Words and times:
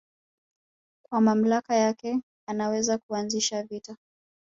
kwa 1.09 1.21
mamlaka 1.21 1.75
yake 1.75 2.19
anaweza 2.49 2.97
kuanzisha 2.97 3.63
vita 3.63 3.97